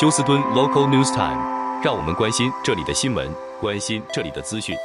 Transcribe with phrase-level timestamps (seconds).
[0.00, 3.28] 休斯敦 Local News Time，让我们关心这里的新闻，
[3.60, 4.76] 关心这里的资讯。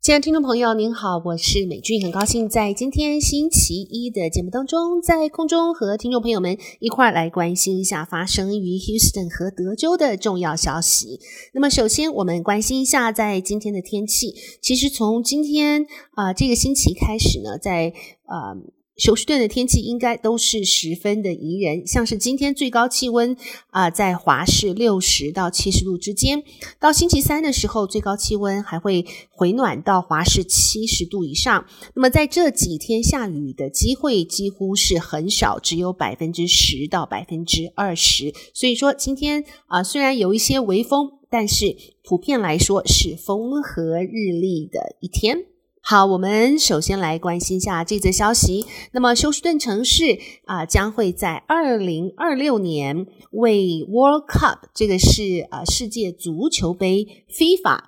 [0.00, 11.18] 亲爱的听众朋友，您好，我是美俊，很高兴在今天星期一的节目当中，在空中和听众朋友们一块儿来关心一下发生于 Houston 和德州的重要消息。
[11.54, 14.36] 那么，首先我们关心一下在今天的天气。
[14.62, 15.84] 其实从今天
[16.14, 17.92] 啊、这个星期开始呢，在
[18.26, 18.50] 啊。
[18.50, 23.36] 呃休斯顿的天气应该都是十分的宜人，像是今天最高气温
[23.70, 26.42] 啊、在华氏六十到七十度之间。
[26.80, 31.64] 到星期三的时候，最高气温还会回暖到华氏七十度以上。
[31.94, 38.34] 那么在这几天下雨的机会几乎是很少，只有百分之十到百分之二十。
[38.52, 45.44] 所以说今天啊、虽然有一些微风，但是普遍来说是风和日丽的一天。
[45.80, 48.66] 好，我们首先来关心一下这则消息。
[48.92, 57.80] 那么，休斯顿城市啊、将会在二零二六年为 World Cup 这个是啊、呃、世界足球杯 FIFA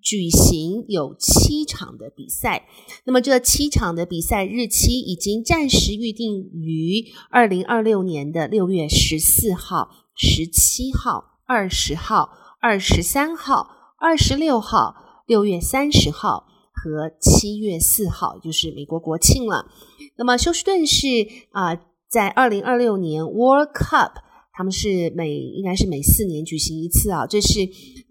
[0.00, 2.68] 举行有七场的比赛。
[3.04, 12.30] 那么，这七场的比赛日期已经暂时预定于二零二六年的六月十四号、十七号、二十号、
[12.60, 13.66] 二十三号、
[13.98, 14.94] 二十六号、
[15.26, 16.46] 六月三十号。
[16.84, 19.70] 和七月四号就是美国国庆了。
[20.18, 21.06] 那么休斯顿是
[21.50, 24.12] 啊、在二零二六年 World Cup，
[24.52, 27.26] 他们是每应该是每四年举行一次啊。
[27.26, 27.60] 这是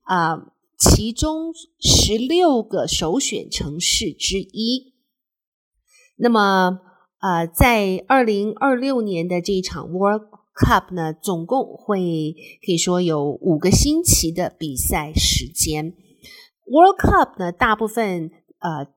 [0.05, 0.47] 啊、
[0.79, 4.95] 其中十六个首选城市之一。
[6.15, 6.79] 那么
[7.19, 10.23] 啊、呃，在二零二六年的这一场 World
[10.55, 12.33] Cup 呢，总共会
[12.65, 15.93] 可以说有五个星期的比赛时间。
[16.65, 18.31] World Cup 呢，大部分。
[18.63, 18.87] 呃，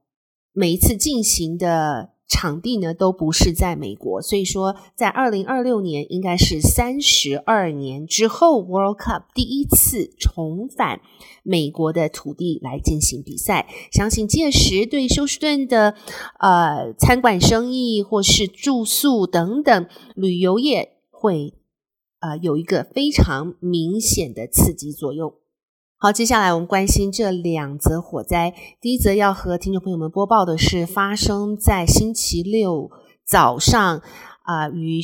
[0.52, 11.00] 每一次进行的场地呢，都不是在美国，所以说在二零二六年应该是三十二年之后，World Cup 第一次重返
[11.42, 13.68] 美国的土地来进行比赛。
[13.90, 15.96] 相信届时对休斯顿的
[16.38, 21.54] 呃餐馆生意或是住宿等等旅游业会
[22.20, 25.34] 呃有一个非常明显的刺激作用。
[25.98, 28.52] 好，接下来我们关心这两则火灾。
[28.82, 32.90] 第一则要和听众朋友们播报的是发生在星期六
[33.24, 34.02] 早上
[34.42, 35.00] 啊，于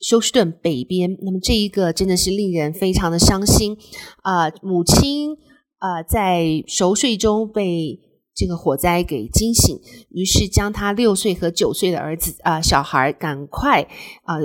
[0.00, 1.18] 休斯顿北边。
[1.20, 3.76] 那么这一个真的是令人非常的伤心
[4.22, 4.48] 啊！
[4.62, 5.36] 母亲
[5.76, 8.00] 啊在熟睡中被
[8.34, 9.78] 这个火灾给惊醒，
[10.08, 13.82] 于是将他六岁和九岁的儿子啊小孩赶快
[14.22, 14.36] 啊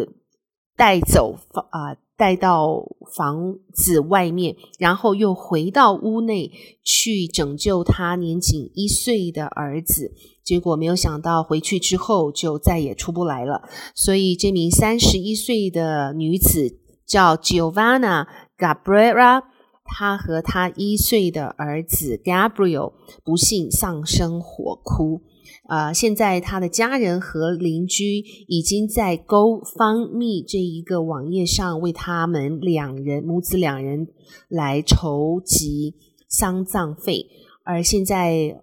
[0.76, 1.38] 带走
[1.70, 1.96] 啊。
[2.22, 6.52] 带到房子外面，然后又回到屋内
[6.84, 10.12] 去拯救他年仅一岁的儿子。
[10.44, 13.68] 结果没有想到回去之后就再也出不来了。
[13.96, 16.78] 所以这名三十一岁的女子
[17.08, 19.42] 叫 Giovanna Gabriela，
[19.84, 22.94] 她和她一岁的儿子 Gabriel
[23.24, 25.24] 不幸丧生火窟。
[25.68, 34.08] 啊、现在他的家人和邻居已经在 GoFundMe 这一个网页上为他们两人母子两人
[34.50, 35.96] 来筹集
[36.28, 37.28] 丧葬费，
[37.64, 38.62] 而现在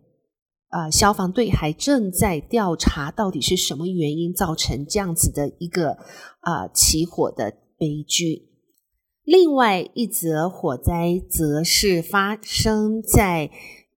[0.68, 5.96] 啊、消防队还正在调查到底是什么原因造成这样子的一个
[6.40, 8.48] 啊、起火的悲剧。
[9.24, 13.50] 另外一则火灾则是发生在。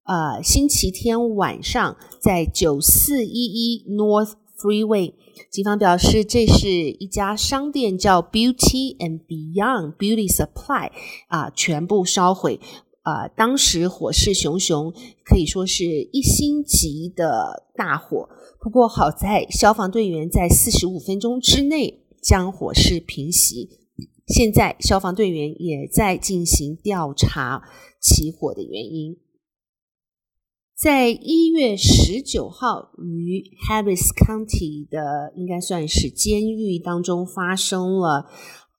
[0.03, 5.13] 呃，星期天晚上，在九四一一 North Freeway，
[5.51, 10.91] 警方表示这是一家商店叫 Beauty and Beyond Beauty Supply
[11.27, 12.59] 啊、全部烧毁。
[13.03, 14.93] 啊、当时火势熊熊，
[15.25, 18.29] 可以说是一星级的大火。
[18.59, 23.69] 不过好在消防队员在四十五分钟之内将火势平息。
[24.27, 27.63] 现在消防队员也在进行调查
[27.99, 29.17] 起火的原因。
[30.81, 38.25] 在一月十九号，于 Harris County 的应该算是监狱当中发生了，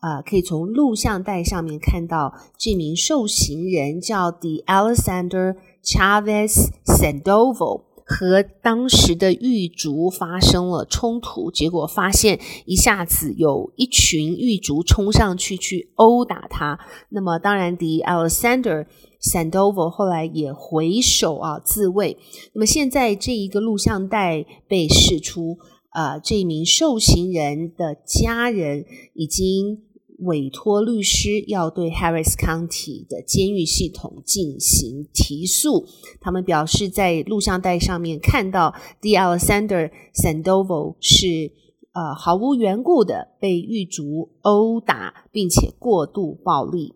[0.01, 5.55] 啊、呃，可以从录像带上面看到这名受刑人叫 The Alexander
[5.85, 16.79] Chavez Sandoval 和当时的狱卒发生了冲突，结果发现一下子有一群狱卒冲上去去殴打他，
[17.09, 18.87] 那么当然，the Alexander
[19.23, 22.19] Sandoval 后来也回首啊自卫。
[22.53, 25.57] 那么现在这一个录像带被释出，
[25.89, 29.83] 啊、这名受刑人的家人已经
[30.23, 35.87] 委托律师要对 Harris County 的监狱系统进行提诉。
[36.21, 39.17] 他们表示，在录像带上面看到 D.
[39.17, 41.53] Alexander Sandoval 是
[41.93, 46.95] 呃毫无缘故的被狱卒殴打，并且过度暴力。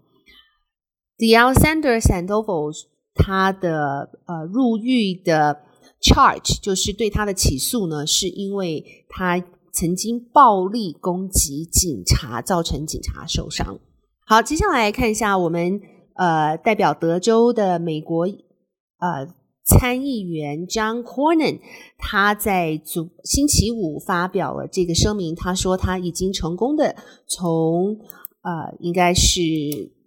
[1.18, 2.72] De Alexander Sandoval
[3.14, 5.62] 他的呃入狱的
[6.02, 9.42] charge 就是对他的起诉呢，是因为他
[9.76, 13.78] 曾经暴力攻击警察，造成警察受伤。
[14.24, 15.78] 好，接下来看一下我们
[16.14, 19.28] 呃代表德州的美国呃
[19.66, 21.60] 参议员 John Cornyn，
[21.98, 26.96] 他在主星期五发表了这个声明，他说他已经成功的
[27.26, 27.98] 从
[28.40, 29.40] 呃应该是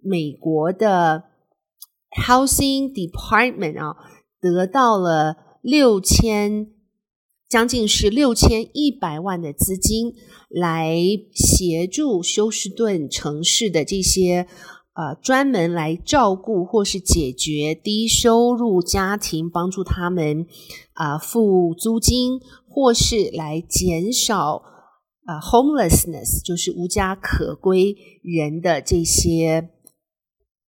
[0.02, 1.22] 美国的
[2.26, 3.96] Housing Department 啊
[4.40, 6.66] 得到了六千
[7.50, 10.14] 将近是六千一百万的资金。
[10.52, 10.96] 来
[11.32, 14.48] 协助休斯顿城市的这些
[14.94, 20.48] 呃专门来照顾或是解决低收入家庭，帮助他们
[20.94, 24.60] 啊、付租金，或是来减少
[25.24, 29.70] 啊、homelessness，就是无家可归人的这些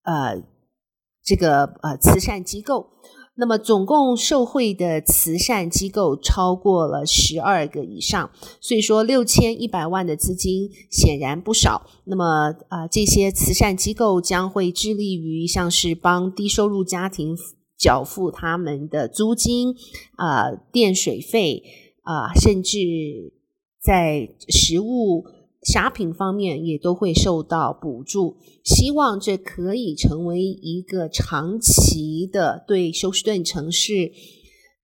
[0.03, 0.43] 呃
[1.25, 2.89] 这个呃慈善机构。
[3.41, 11.87] 那么，总共受惠的慈善机构超过了十二个以上，所以说六千一百万的资金显然不少。
[12.05, 17.35] 那么，啊、这些慈善机构将会致力于像是帮低收入家庭
[17.79, 19.75] 缴付他们的租金、
[20.17, 21.63] 啊、电水费
[22.03, 23.33] 啊、甚至
[23.83, 25.25] 在食物。
[25.63, 34.11] 商品方面也都会受到补助，希望这可以成为一个长期的对休斯顿城市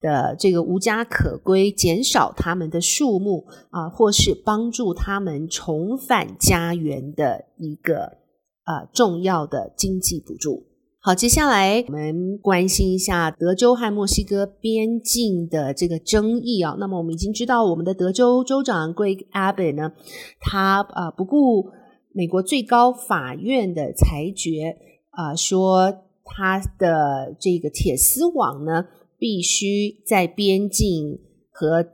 [0.00, 8.18] 的这个无家可归减少他们的数目啊，或是帮助他们重返家园的一个
[8.64, 10.66] 啊重要的经济补助。
[11.06, 16.74] 好，接下来我们关心一下德州和墨西哥边境的这个争议啊。
[16.80, 19.92] 那么我们已经知道，我们的德州州长 Greg Abbott 呢，
[20.40, 21.70] 他啊不顾
[22.12, 24.78] 美国最高法院的裁决
[25.10, 28.86] 啊，说他的这个铁丝网呢，
[29.16, 31.20] 必须在边境
[31.52, 31.86] 和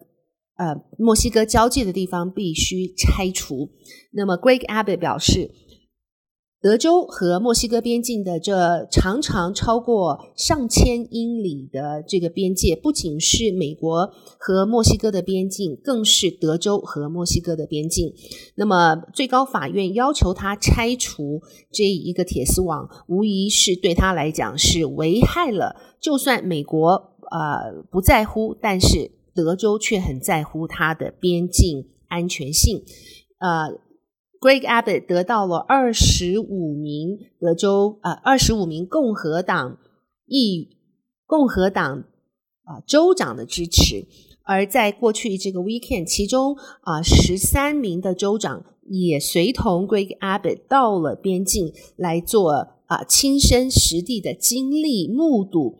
[0.57, 3.69] 呃墨西哥交界的地方必须拆除。
[4.13, 5.51] 那么 Greg Abbott 表示。
[6.63, 18.15] 德州和墨西哥边境的这常常超过上千英里的这个边界，不仅是美国和墨西哥的边境，更是德州和墨西哥的边境。
[18.55, 21.43] 那么，最高法院要求他拆除
[21.73, 25.75] 这一个铁丝网，无疑是对他来讲是危害了。
[26.01, 32.85] 就算美国呃不在乎，但是德州却很在乎它的边境安全性，
[33.41, 33.81] 呃。
[34.43, 39.79] Greg Abbott 得到了二十五名德州呃二十五名共和党
[40.27, 40.79] 议
[41.25, 42.03] 共和党
[42.65, 44.05] 啊、州长的支持，
[44.43, 52.51] 而在过去这个 weekend，其中啊十三名的州长也随同 Greg Abbott 到了边境来做
[52.87, 55.79] 啊、亲身实地的经历目睹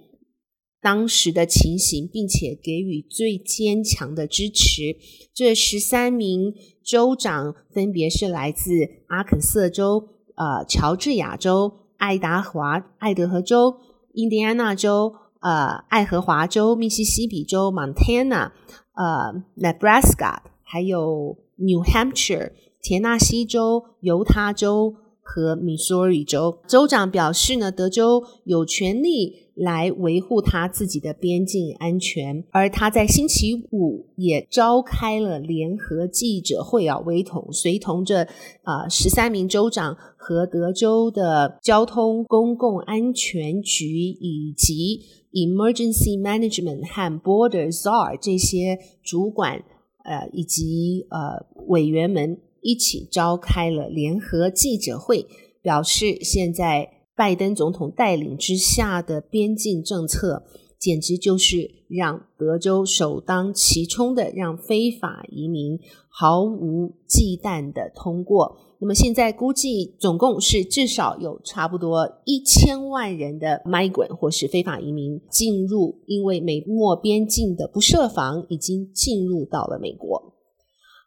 [0.81, 4.97] 当时的情形，并且给予最坚强的支持。
[5.35, 6.55] 这十三名。
[6.85, 8.71] 州长分别是来自
[9.09, 13.77] 阿肯色州、呃，乔治亚州、爱达华、爱德荷州、
[14.15, 18.51] 印第安纳州、呃，爱荷华州、密西西比州、Montana、
[18.95, 26.59] 呃，Nebraska，还有 New Hampshire、田纳西州、犹他州和 Missouri 州。
[26.67, 29.43] 州长表示呢，德州有权利。
[29.55, 38.27] 来维护他自己的边境安全，而他在星期五也召开了联合记者会啊，为同随同着
[38.63, 45.03] 啊十三名州长和德州的交通公共安全局以及
[45.33, 49.63] Emergency Management 和 Border Czar 这些主管
[50.05, 55.27] 呃以及呃委员们一起召开了联合记者会，
[55.61, 57.03] 表示现在。
[57.15, 60.45] 拜登总统带领之下的边境政策，
[60.79, 65.79] 简直就是让德州首当其冲的让非法移民
[66.09, 68.57] 毫无忌惮的通过。
[68.81, 80.22] 那么现在估计总共是至少有差不多一千万人的 migrant 或是非法移民进入，因为美墨边境的不设防，已经进入到了美国。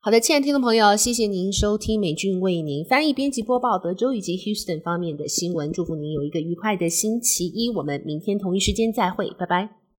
[0.05, 5.73] 好的，亲爱的听众朋友，谢谢您收听美俊为您翻译、编辑、播报德州以及 Houston 方面的新闻。
[5.73, 9.84] 祝福您有一个愉快的星期一，我们明天同一时间再会，拜拜。